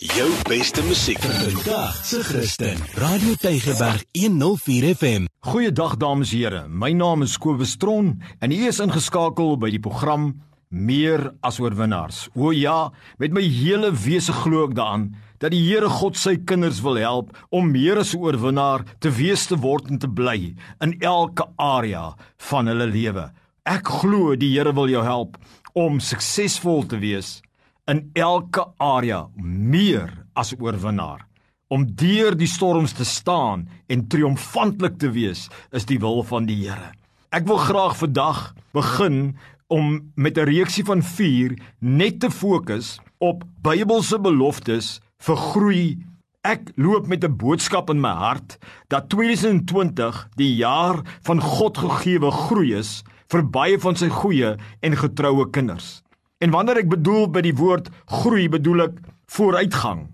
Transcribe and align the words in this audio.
Jou 0.00 0.30
beste 0.48 0.80
musiek 0.82 1.18
Vandag 1.20 2.04
se 2.04 2.22
Christen. 2.24 2.78
Radio 2.94 3.34
Tygerberg 3.34 4.04
104 4.12 4.94
FM. 4.94 5.26
Goeiedag 5.44 5.96
dames 5.96 6.32
en 6.32 6.38
here. 6.38 6.62
My 6.68 6.92
naam 6.92 7.22
is 7.22 7.36
Kobus 7.38 7.76
Tron 7.76 8.22
en 8.40 8.52
u 8.52 8.66
is 8.66 8.80
ingeskakel 8.80 9.58
by 9.60 9.68
die 9.70 9.80
program 9.80 10.40
Meer 10.72 11.34
as 11.44 11.60
oorwinnaars. 11.60 12.30
O 12.32 12.54
ja, 12.56 12.88
met 13.20 13.36
my 13.36 13.44
hele 13.44 13.92
wese 13.92 14.32
glo 14.32 14.64
ek 14.64 14.74
daaraan 14.80 15.10
dat 15.44 15.52
die 15.52 15.60
Here 15.60 15.92
God 15.92 16.16
sy 16.16 16.38
kinders 16.40 16.80
wil 16.80 16.96
help 16.96 17.36
om 17.52 17.68
meer 17.70 18.00
as 18.00 18.14
'n 18.16 18.24
oorwinnaar 18.24 18.88
te 18.98 19.12
wees 19.12 19.46
te 19.46 19.60
word 19.60 19.90
en 19.92 19.98
te 19.98 20.08
bly 20.08 20.54
in 20.80 20.96
elke 21.04 21.44
area 21.58 22.16
van 22.48 22.66
hulle 22.66 22.88
lewe. 22.88 23.30
Ek 23.68 23.84
glo 23.84 24.36
die 24.36 24.56
Here 24.56 24.72
wil 24.72 24.88
jou 24.88 25.04
help 25.04 25.36
om 25.74 26.00
suksesvol 26.00 26.86
te 26.88 26.96
wees 26.96 27.42
in 27.90 28.10
elke 28.14 28.64
area 28.78 29.26
meer 29.36 30.10
as 30.34 30.52
'n 30.52 30.62
oorwinnaar. 30.62 31.26
Om 31.68 31.94
deur 31.94 32.36
die 32.36 32.46
storms 32.46 32.92
te 32.92 33.04
staan 33.04 33.68
en 33.86 34.08
triomfantelik 34.08 34.98
te 34.98 35.10
wees, 35.10 35.48
is 35.70 35.84
die 35.84 35.98
wil 35.98 36.22
van 36.22 36.46
die 36.46 36.68
Here. 36.68 36.92
Ek 37.30 37.46
wil 37.46 37.56
graag 37.56 37.96
vandag 37.96 38.54
begin 38.72 39.36
om 39.68 40.12
met 40.14 40.38
'n 40.38 40.44
reeksie 40.44 40.84
van 40.84 41.02
4 41.02 41.58
net 41.78 42.20
te 42.20 42.30
fokus 42.30 42.98
op 43.18 43.44
Bybelse 43.62 44.18
beloftes 44.18 45.00
vir 45.18 45.36
groei. 45.36 45.98
Ek 46.42 46.72
loop 46.76 47.06
met 47.06 47.24
'n 47.24 47.36
boodskap 47.36 47.90
in 47.90 48.00
my 48.00 48.14
hart 48.14 48.58
dat 48.88 49.08
2020 49.08 50.28
die 50.36 50.54
jaar 50.56 51.02
van 51.22 51.40
God 51.40 51.78
gegeewe 51.78 52.30
groei 52.30 52.74
is 52.74 53.02
vir 53.28 53.50
baie 53.50 53.78
van 53.78 53.96
sy 53.96 54.08
goeie 54.08 54.56
en 54.80 54.96
getroue 54.96 55.50
kinders. 55.50 56.02
En 56.42 56.50
wanneer 56.50 56.82
ek 56.82 56.90
bedoel 56.90 57.28
by 57.30 57.44
die 57.44 57.54
woord 57.54 57.86
groei, 58.10 58.48
bedoel 58.50 58.88
ek 58.88 58.96
vooruitgang, 59.30 60.08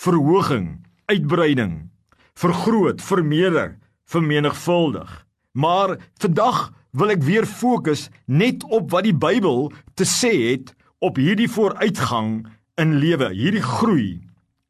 verhoging, 0.00 0.78
uitbreiding, 1.12 1.74
vergroot, 2.40 3.04
vermeerder, 3.04 3.76
vermenigvuldig. 4.08 5.10
Maar 5.52 5.98
vandag 6.22 6.70
wil 6.96 7.12
ek 7.12 7.22
weer 7.26 7.44
fokus 7.46 8.08
net 8.24 8.64
op 8.72 8.88
wat 8.94 9.04
die 9.04 9.16
Bybel 9.16 9.68
te 9.98 10.08
sê 10.08 10.32
het 10.54 10.72
op 11.04 11.20
hierdie 11.20 11.50
vooruitgang 11.52 12.46
in 12.80 12.96
lewe, 13.02 13.28
hierdie 13.36 13.62
groei. 13.64 14.22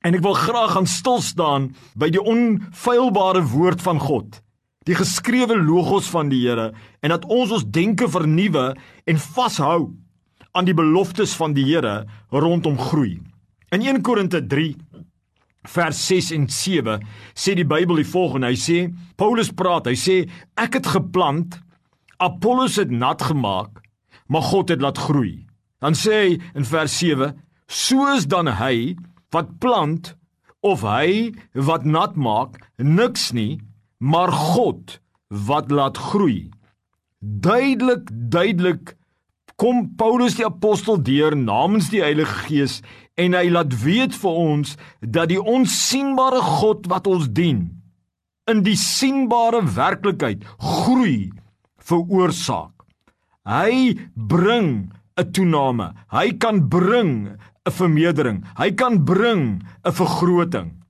En 0.05 0.19
ek 0.19 0.25
wil 0.27 0.35
graag 0.37 0.75
gaan 0.75 0.91
stil 0.91 1.23
staan 1.25 1.71
by 1.95 2.11
die 2.13 2.21
onfeilbare 2.21 3.45
woord 3.55 3.85
van 3.87 4.03
God, 4.03 4.43
die 4.85 4.99
geskrewe 4.99 5.57
logos 5.63 6.11
van 6.13 6.29
die 6.33 6.43
Here 6.43 6.73
en 7.01 7.15
dat 7.15 7.25
ons 7.31 7.55
ons 7.55 7.71
denke 7.71 8.11
vernuwe 8.11 8.73
en 9.09 9.23
vashou 9.31 9.95
aan 10.55 10.69
die 10.69 10.77
beloftes 10.77 11.35
van 11.35 11.55
die 11.55 11.67
Here 11.67 12.05
rondom 12.31 12.79
groei. 12.79 13.19
In 13.75 13.83
1 13.83 14.03
Korinte 14.07 14.41
3 14.47 14.75
vers 15.67 15.99
6 16.07 16.31
en 16.37 16.47
7 16.49 17.01
sê 17.35 17.55
die 17.59 17.67
Bybel 17.67 17.99
die 18.03 18.09
volgende. 18.09 18.53
Hy 18.53 18.59
sê 18.61 18.79
Paulus 19.19 19.51
praat, 19.51 19.89
hy 19.91 19.97
sê 19.99 20.17
ek 20.61 20.79
het 20.79 20.91
geplant, 20.95 21.59
Apollos 22.23 22.79
het 22.79 22.93
nat 22.95 23.25
gemaak, 23.27 23.83
maar 24.31 24.47
God 24.47 24.71
het 24.71 24.85
laat 24.85 25.01
groei. 25.09 25.43
Dan 25.83 25.99
sê 25.99 26.21
hy 26.21 26.37
in 26.55 26.69
vers 26.69 26.95
7, 27.03 27.33
soos 27.67 28.29
dan 28.31 28.53
hy 28.61 28.95
wat 29.35 29.51
plant 29.61 30.15
of 30.65 30.85
hy 30.87 31.35
wat 31.67 31.85
nat 31.85 32.15
maak, 32.17 32.61
niks 32.79 33.33
nie, 33.35 33.59
maar 33.99 34.31
God 34.31 35.01
wat 35.29 35.73
laat 35.75 35.99
groei. 35.99 36.53
Duidelik, 37.21 38.07
duidelik 38.13 38.95
kom 39.57 39.95
Paulus 39.97 40.37
die 40.39 40.47
apostel 40.47 40.99
deur 41.03 41.37
namens 41.37 41.91
die 41.93 42.03
Heilige 42.03 42.47
Gees 42.49 42.81
en 43.21 43.35
hy 43.35 43.49
laat 43.55 43.75
weet 43.85 44.15
vir 44.19 44.31
ons 44.31 44.77
dat 45.01 45.31
die 45.31 45.41
onsigbare 45.41 46.43
God 46.43 46.89
wat 46.91 47.07
ons 47.11 47.31
dien 47.31 47.69
in 48.51 48.61
die 48.67 48.77
sigbare 48.77 49.63
werklikheid 49.77 50.45
groei 50.61 51.33
veroorsaak. 51.85 52.73
Hy 53.45 53.97
bring 54.17 54.93
'n 55.17 55.33
toename. 55.33 55.95
Hy 56.11 56.33
kan 56.39 56.69
bring 56.69 57.37
'n 57.65 57.71
vermeerdering. 57.71 58.45
Hy 58.57 58.71
kan 58.73 59.05
bring 59.05 59.63
'n 59.85 59.93
vergroting. 59.93 60.85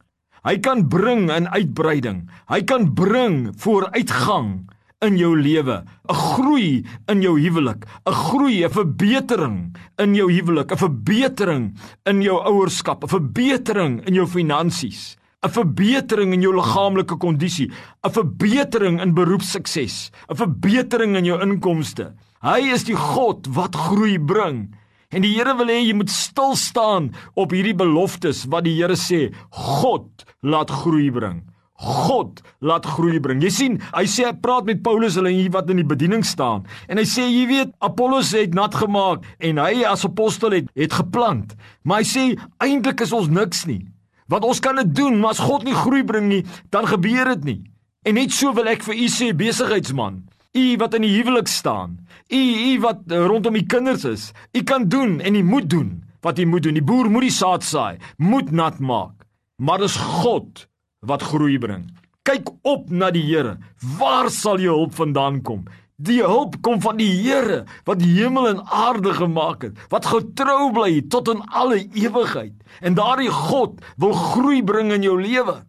Hy 0.44 0.58
kan 0.58 0.88
bring 0.88 1.30
'n 1.30 1.46
uitbreiding. 1.46 2.28
Hy 2.48 2.62
kan 2.62 2.94
bring 2.94 3.52
vooruitgang 3.56 4.68
in 5.02 5.16
jou 5.18 5.34
lewe, 5.36 5.84
'n 6.08 6.14
groei 6.14 6.84
in 7.08 7.22
jou 7.22 7.38
huwelik, 7.40 7.86
'n 8.06 8.12
groei, 8.12 8.64
'n 8.64 8.70
verbetering 8.70 9.76
in 9.98 10.14
jou 10.14 10.30
huwelik, 10.30 10.72
'n 10.72 10.78
verbetering 10.78 11.74
in 12.06 12.22
jou 12.22 12.38
ouerskap, 12.38 13.04
'n 13.04 13.08
verbetering 13.08 14.06
in 14.06 14.14
jou 14.14 14.26
finansies, 14.26 15.16
'n 15.42 15.50
verbetering 15.50 16.32
in 16.32 16.42
jou 16.42 16.54
liggaamlike 16.54 17.16
kondisie, 17.16 17.70
'n 18.04 18.10
verbetering 18.10 19.00
in 19.00 19.14
beroepssukses, 19.14 20.10
'n 20.28 20.36
verbetering 20.36 21.16
in 21.16 21.24
jou 21.24 21.40
inkomste. 21.40 22.12
Hy 22.42 22.72
is 22.72 22.84
die 22.84 22.96
God 22.96 23.46
wat 23.46 23.74
groei 23.74 24.18
bring. 24.18 24.74
En 25.10 25.22
die 25.22 25.34
Here 25.36 25.54
wil 25.56 25.66
hê 25.66 25.80
jy 25.86 25.94
moet 25.94 26.10
stil 26.10 26.56
staan 26.56 27.14
op 27.34 27.50
hierdie 27.50 27.76
beloftes 27.76 28.44
wat 28.50 28.64
die 28.64 28.74
Here 28.74 28.96
sê, 28.96 29.32
God 29.50 30.24
laat 30.42 30.70
groei 30.70 31.10
bring. 31.10 31.42
God 31.74 32.40
laat 32.62 32.86
groei 32.86 33.18
bring. 33.20 33.40
Jy 33.42 33.50
sien, 33.50 33.78
hy 33.94 34.04
sê 34.10 34.28
hy 34.28 34.34
praat 34.42 34.68
met 34.68 34.82
Paulus 34.84 35.16
hulle 35.18 35.32
hier 35.34 35.50
wat 35.54 35.70
in 35.72 35.80
die 35.82 35.86
bediening 35.86 36.22
staan. 36.26 36.62
En 36.86 37.00
hy 37.00 37.06
sê 37.08 37.26
jy 37.26 37.48
weet, 37.50 37.72
Apollos 37.82 38.30
het 38.36 38.54
nat 38.54 38.76
gemaak 38.78 39.26
en 39.42 39.58
hy 39.58 39.82
as 39.88 40.06
apostel 40.06 40.54
het 40.54 40.70
het 40.78 40.94
geplant. 40.94 41.56
Maar 41.82 42.04
hy 42.04 42.08
sê 42.08 42.24
eintlik 42.62 43.02
is 43.04 43.14
ons 43.16 43.30
niks 43.32 43.64
nie. 43.70 43.82
Want 44.30 44.46
ons 44.48 44.60
kan 44.62 44.78
dit 44.80 44.94
doen, 44.96 45.18
maar 45.20 45.34
as 45.34 45.42
God 45.42 45.66
nie 45.66 45.74
groei 45.76 46.04
bring 46.06 46.30
nie, 46.30 46.44
dan 46.72 46.86
gebeur 46.88 47.34
dit 47.34 47.44
nie. 47.50 47.60
En 48.06 48.16
net 48.16 48.32
so 48.32 48.54
wil 48.56 48.70
ek 48.70 48.84
vir 48.86 48.96
u 49.00 49.08
sê 49.10 49.32
besigheidsman, 49.36 50.22
u 50.54 50.64
wat 50.80 50.94
in 50.96 51.04
die 51.04 51.12
huwelik 51.16 51.50
staan, 51.50 51.98
u 52.30 52.40
u 52.40 52.72
wat 52.84 53.02
rondom 53.10 53.58
u 53.58 53.64
kinders 53.66 54.04
is, 54.08 54.30
u 54.54 54.62
kan 54.62 54.86
doen 54.88 55.18
en 55.20 55.36
u 55.36 55.42
moet 55.42 55.68
doen 55.68 55.90
wat 56.24 56.38
u 56.38 56.46
moet 56.48 56.62
doen. 56.64 56.78
Die 56.78 56.84
boer 56.84 57.10
moet 57.10 57.26
die 57.26 57.34
saad 57.34 57.66
saai, 57.66 57.98
moet 58.16 58.50
nat 58.50 58.78
maak. 58.80 59.26
Maar 59.60 59.82
dis 59.84 59.96
God 59.96 60.64
wat 61.06 61.22
groei 61.22 61.58
bring. 61.58 61.86
Kyk 62.24 62.48
op 62.64 62.88
na 62.90 63.10
die 63.12 63.24
Here. 63.26 63.58
Waar 63.98 64.30
sal 64.32 64.62
jou 64.62 64.76
hulp 64.78 64.94
vandaan 64.96 65.42
kom? 65.44 65.66
Die 66.00 66.22
hulp 66.24 66.56
kom 66.64 66.80
van 66.82 66.96
die 66.98 67.10
Here 67.22 67.64
wat 67.86 68.00
die 68.00 68.10
hemel 68.16 68.48
en 68.48 68.62
aarde 68.64 69.12
gemaak 69.14 69.62
het, 69.68 69.76
wat 69.92 70.08
getrou 70.10 70.72
bly 70.74 71.04
tot 71.12 71.28
in 71.30 71.44
alle 71.52 71.84
ewigheid. 71.94 72.56
En 72.80 72.96
daardie 72.96 73.30
God 73.30 73.78
wil 74.02 74.16
groei 74.16 74.62
bring 74.64 74.90
in 74.92 75.06
jou 75.06 75.20
lewe. 75.20 75.60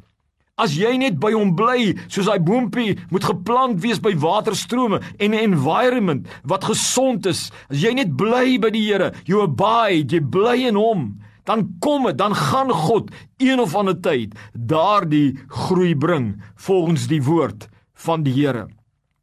As 0.55 0.71
jy 0.79 0.93
net 0.95 1.19
by 1.19 1.33
hom 1.35 1.51
bly, 1.59 1.91
soos 2.07 2.29
daai 2.29 2.39
boontjie 2.39 2.95
moet 3.11 3.27
geplant 3.27 3.81
wees 3.83 3.99
by 3.99 4.13
waterstrome 4.15 5.01
en 5.19 5.35
'n 5.35 5.43
environment 5.51 6.27
wat 6.47 6.63
gesond 6.63 7.25
is. 7.25 7.51
As 7.69 7.83
jy 7.83 7.93
net 7.93 8.15
bly 8.15 8.57
by 8.57 8.69
die 8.71 8.87
Here, 8.87 9.11
you 9.25 9.41
abide, 9.43 10.15
jy 10.15 10.21
bly 10.23 10.67
in 10.71 10.75
hom 10.75 11.19
dan 11.45 11.67
kom 11.79 12.09
dit, 12.09 12.17
dan 12.17 12.35
gaan 12.35 12.71
God 12.73 13.11
een 13.37 13.59
of 13.61 13.75
ander 13.75 13.97
tyd 14.01 14.35
daardie 14.53 15.37
groei 15.47 15.95
bring 15.95 16.35
volgens 16.67 17.07
die 17.07 17.21
woord 17.23 17.67
van 18.05 18.23
die 18.25 18.33
Here. 18.33 18.65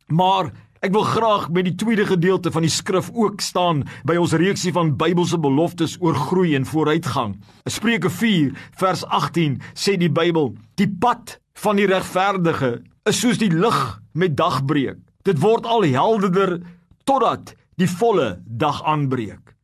Maar 0.07 0.53
ek 0.83 0.93
wil 0.95 1.05
graag 1.07 1.49
met 1.55 1.67
die 1.69 1.77
tweede 1.79 2.07
gedeelte 2.07 2.51
van 2.55 2.65
die 2.67 2.73
skrif 2.73 3.11
ook 3.15 3.43
staan 3.43 3.85
by 4.09 4.17
ons 4.21 4.35
reeksie 4.39 4.73
van 4.75 4.95
Bybelse 4.99 5.39
beloftes 5.39 5.97
oor 6.01 6.19
groei 6.19 6.55
en 6.59 6.67
vooruitgang. 6.67 7.37
Spreuke 7.71 8.11
4 8.11 8.53
vers 8.81 9.05
18 9.07 9.61
sê 9.75 9.97
die 9.99 10.11
Bybel: 10.11 10.55
"Die 10.75 10.91
pad 10.91 11.39
van 11.63 11.77
die 11.77 11.87
regverdige 11.87 12.83
is 13.07 13.21
soos 13.21 13.39
die 13.39 13.51
lig 13.51 14.01
met 14.13 14.37
dagbreek. 14.37 14.99
Dit 15.23 15.39
word 15.39 15.67
al 15.67 15.83
helderder 15.83 16.61
totdat 17.05 17.55
die 17.77 17.91
volle 17.91 18.43
dag 18.47 18.83
aanbreek." 18.83 19.55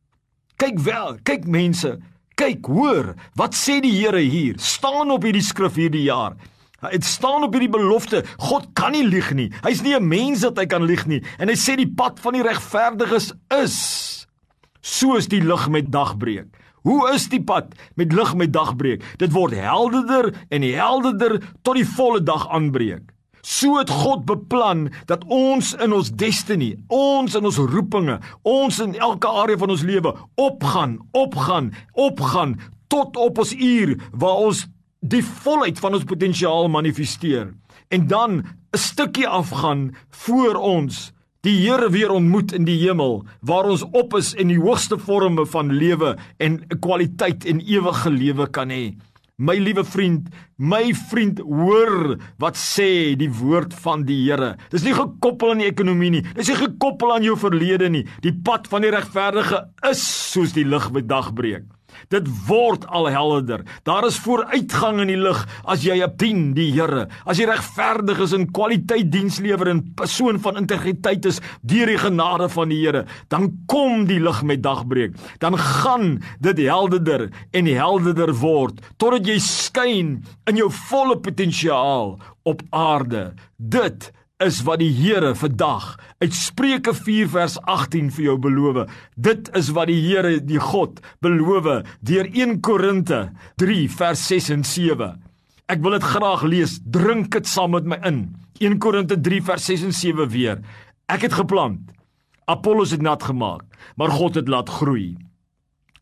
Kyk 0.59 0.79
wel, 0.79 1.17
kyk 1.23 1.47
mense, 1.47 1.99
Kyk, 2.39 2.69
hoor, 2.71 3.09
wat 3.35 3.55
sê 3.57 3.81
die 3.83 3.91
Here 3.97 4.21
hier? 4.23 4.55
Staan 4.63 5.11
op 5.11 5.25
hierdie 5.27 5.43
skrif 5.43 5.75
hierdie 5.75 6.05
jaar. 6.05 6.37
Dit 6.87 7.03
staan 7.03 7.43
op 7.43 7.51
hierdie 7.51 7.71
belofte. 7.73 8.21
God 8.39 8.69
kan 8.79 8.93
nie 8.95 9.03
lieg 9.03 9.33
nie. 9.35 9.49
Hy's 9.65 9.81
nie 9.83 9.95
'n 9.95 10.07
mens 10.07 10.39
dat 10.47 10.55
hy 10.55 10.65
kan 10.65 10.85
lieg 10.87 11.05
nie. 11.05 11.19
En 11.37 11.49
hy 11.49 11.55
sê 11.55 11.75
die 11.75 11.91
pad 11.91 12.17
van 12.19 12.33
die 12.33 12.43
regverdiges 12.43 13.33
is 13.51 14.27
soos 14.81 15.27
die 15.27 15.41
lig 15.41 15.67
met 15.67 15.91
dagbreek. 15.91 16.47
Hoe 16.83 17.11
is 17.13 17.27
die 17.27 17.43
pad 17.43 17.75
met 17.95 18.13
lig 18.13 18.33
met 18.35 18.53
dagbreek? 18.53 19.03
Dit 19.17 19.33
word 19.33 19.51
helderder 19.51 20.33
en 20.49 20.61
helderder 20.61 21.41
tot 21.61 21.75
die 21.75 21.85
volle 21.85 22.23
dag 22.23 22.47
aanbreek. 22.47 23.11
So 23.49 23.79
het 23.79 23.89
God 23.89 24.27
beplan 24.29 24.89
dat 25.09 25.23
ons 25.25 25.71
in 25.81 25.93
ons 25.95 26.11
destiny, 26.13 26.75
ons 26.93 27.33
in 27.33 27.47
ons 27.49 27.57
roepinge, 27.71 28.19
ons 28.45 28.81
in 28.83 28.93
elke 28.93 29.29
area 29.41 29.57
van 29.57 29.73
ons 29.73 29.85
lewe 29.87 30.11
opgaan, 30.37 30.99
opgaan, 31.17 31.71
opgaan 31.97 32.59
tot 32.93 33.17
op 33.17 33.41
ons 33.41 33.55
uur 33.55 33.95
waar 34.13 34.43
ons 34.45 34.67
die 35.01 35.23
volheid 35.25 35.81
van 35.81 35.97
ons 35.97 36.05
potensiaal 36.05 36.69
manifesteer. 36.69 37.49
En 37.89 38.07
dan 38.07 38.45
'n 38.45 38.77
stukkie 38.77 39.27
afgaan 39.27 39.95
voor 40.09 40.55
ons 40.55 41.11
die 41.41 41.55
Here 41.55 41.89
weer 41.89 42.11
ontmoet 42.11 42.51
in 42.51 42.65
die 42.65 42.77
hemel 42.77 43.25
waar 43.41 43.65
ons 43.65 43.83
op 43.91 44.13
is 44.13 44.33
in 44.33 44.47
die 44.47 44.59
hoogste 44.59 44.97
vorme 44.97 45.45
van 45.45 45.71
lewe 45.71 46.17
en 46.37 46.59
kwaliteit 46.79 47.45
en 47.45 47.61
ewige 47.61 48.09
lewe 48.09 48.47
kan 48.47 48.69
hê. 48.69 48.93
My 49.39 49.55
liewe 49.55 49.85
vriend, 49.87 50.27
my 50.59 50.89
vriend, 51.07 51.39
hoor 51.39 52.17
wat 52.43 52.59
sê 52.59 53.15
die 53.15 53.29
woord 53.31 53.71
van 53.85 54.03
die 54.03 54.17
Here. 54.25 54.57
Dis 54.73 54.83
nie 54.83 54.91
gekoppel 54.97 55.53
aan 55.53 55.63
die 55.63 55.69
ekonomie 55.69 56.11
nie. 56.17 56.23
Dis 56.35 56.51
nie 56.51 56.57
gekoppel 56.59 57.13
aan 57.15 57.23
jou 57.23 57.37
verlede 57.39 57.87
nie. 57.87 58.03
Die 58.25 58.35
pad 58.35 58.67
van 58.67 58.83
die 58.83 58.91
regverdige 58.91 59.63
is 59.87 60.03
soos 60.03 60.51
die 60.57 60.67
lig 60.67 60.89
by 60.91 61.05
dagbreek. 61.07 61.69
Dit 62.13 62.27
word 62.47 62.85
al 62.87 63.09
helderder. 63.11 63.63
Daar 63.87 64.07
is 64.07 64.19
vooruitgang 64.23 65.01
in 65.03 65.11
die 65.13 65.19
lig 65.19 65.41
as 65.69 65.83
jy 65.85 65.99
dien 66.19 66.53
die 66.57 66.69
Here. 66.73 67.07
As 67.25 67.39
jy 67.39 67.47
regverdig 67.49 68.21
is 68.25 68.33
en 68.37 68.47
kwaliteit 68.53 69.11
diens 69.11 69.39
lewer 69.43 69.71
en 69.71 69.83
persoon 69.97 70.39
van 70.43 70.59
integriteit 70.61 71.25
is 71.29 71.41
deur 71.61 71.89
die 71.89 71.99
genade 71.99 72.49
van 72.49 72.69
die 72.73 72.79
Here, 72.83 73.05
dan 73.29 73.51
kom 73.69 74.05
die 74.09 74.19
lig 74.23 74.43
met 74.43 74.63
dagbreek. 74.63 75.17
Dan 75.39 75.57
gaan 75.57 76.19
dit 76.39 76.63
helderder 76.65 77.29
en 77.51 77.69
helderder 77.69 78.33
word 78.41 78.79
totdat 78.97 79.27
jy 79.27 79.39
skyn 79.43 80.17
in 80.49 80.59
jou 80.59 80.69
volle 80.89 81.19
potensiaal 81.19 82.17
op 82.49 82.63
aarde. 82.75 83.33
Dit 83.57 84.11
is 84.39 84.61
wat 84.63 84.79
die 84.79 84.91
Here 84.95 85.33
vandag 85.35 85.97
uit 86.23 86.35
Spreuke 86.35 86.93
4 86.95 87.27
vers 87.33 87.57
18 87.67 88.07
vir 88.15 88.23
jou 88.29 88.35
beloof. 88.39 88.85
Dit 89.19 89.49
is 89.57 89.73
wat 89.75 89.89
die 89.91 89.99
Here, 89.99 90.37
die 90.39 90.61
God, 90.63 91.01
beloof 91.19 91.67
deur 92.07 92.29
1 92.31 92.61
Korinte 92.63 93.25
3 93.59 93.89
vers 93.99 94.23
6 94.31 94.49
en 94.55 94.63
7. 94.63 95.09
Ek 95.69 95.83
wil 95.83 95.97
dit 95.97 96.07
graag 96.07 96.45
lees. 96.47 96.79
Drink 96.87 97.33
dit 97.35 97.47
saam 97.51 97.75
met 97.75 97.85
my 97.85 97.99
in. 98.07 98.21
1 98.63 98.79
Korinte 98.79 99.19
3 99.19 99.41
vers 99.51 99.67
6 99.67 99.89
en 99.89 99.95
7 99.95 100.31
weer. 100.31 100.63
Ek 101.11 101.27
het 101.27 101.35
geplant. 101.35 101.91
Apollos 102.49 102.95
het 102.95 103.03
nat 103.03 103.21
gemaak, 103.27 103.67
maar 103.99 104.09
God 104.15 104.39
het 104.39 104.47
laat 104.49 104.71
groei. 104.79 105.17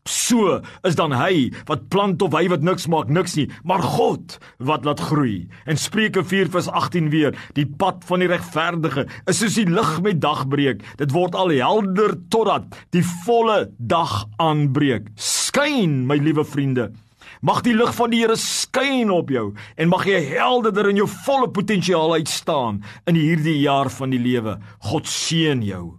So 0.08 0.60
is 0.88 0.96
dan 0.96 1.12
hy 1.12 1.50
wat 1.68 1.88
plant 1.92 2.22
of 2.24 2.32
hy 2.36 2.46
wat 2.48 2.64
niks 2.64 2.86
maak 2.88 3.10
niks 3.12 3.36
nie, 3.36 3.46
maar 3.68 3.84
God 3.84 4.38
wat 4.64 4.88
laat 4.88 5.02
groei. 5.10 5.48
En 5.68 5.76
Spreuke 5.76 6.24
4:18 6.24 7.10
weer, 7.12 7.36
die 7.54 7.66
pad 7.66 8.04
van 8.08 8.24
die 8.24 8.30
regverdige 8.30 9.04
is 9.28 9.42
soos 9.42 9.58
die 9.60 9.68
lig 9.68 10.00
met 10.02 10.22
dagbreek. 10.24 10.80
Dit 10.96 11.12
word 11.12 11.36
al 11.36 11.52
helder 11.52 12.16
totdat 12.32 12.72
die 12.96 13.04
volle 13.26 13.68
dag 13.78 14.24
aanbreek. 14.40 15.12
Skyn, 15.16 16.06
my 16.08 16.16
liewe 16.16 16.44
vriende. 16.44 16.88
Mag 17.44 17.60
die 17.62 17.74
lig 17.76 17.92
van 17.94 18.10
die 18.10 18.22
Here 18.24 18.36
skyn 18.40 19.12
op 19.14 19.28
jou 19.30 19.52
en 19.76 19.92
mag 19.92 20.06
jy 20.08 20.18
helderder 20.32 20.88
in 20.90 21.04
jou 21.04 21.06
volle 21.26 21.50
potensiaal 21.54 22.16
uitstaan 22.18 22.82
in 23.06 23.18
hierdie 23.20 23.60
jaar 23.60 23.92
van 23.94 24.10
die 24.10 24.22
lewe. 24.22 24.56
God 24.90 25.06
seën 25.06 25.62
jou. 25.62 25.98